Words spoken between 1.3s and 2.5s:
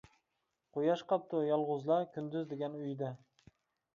يالغۇزلا، كۈندۈز